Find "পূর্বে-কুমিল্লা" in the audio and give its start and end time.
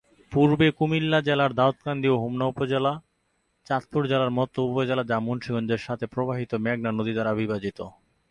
0.31-1.19